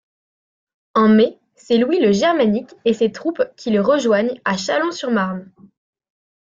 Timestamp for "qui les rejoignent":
3.55-4.41